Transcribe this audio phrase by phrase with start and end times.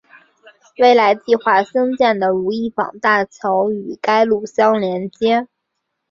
[0.79, 5.47] 未来计划兴建的如意坊大桥与该路相连接。